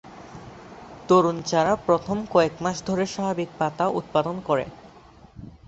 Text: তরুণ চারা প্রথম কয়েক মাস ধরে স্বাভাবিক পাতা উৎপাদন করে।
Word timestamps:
তরুণ 1.09 1.37
চারা 1.41 1.73
প্রথম 1.87 2.17
কয়েক 2.29 2.53
মাস 2.61 2.77
ধরে 2.85 3.05
স্বাভাবিক 3.05 3.49
পাতা 3.59 3.85
উৎপাদন 3.99 4.35
করে। 4.47 4.65